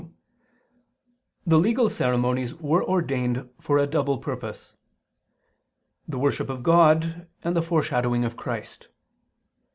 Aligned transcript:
2), 0.01 0.11
the 1.45 1.59
legal 1.59 1.87
ceremonies 1.87 2.55
were 2.55 2.83
ordained 2.83 3.47
for 3.59 3.77
a 3.77 3.85
double 3.85 4.17
purpose; 4.17 4.75
the 6.07 6.17
worship 6.17 6.49
of 6.49 6.63
God, 6.63 7.27
and 7.43 7.55
the 7.55 7.61
foreshadowing 7.61 8.25
of 8.25 8.35
Christ. 8.35 8.87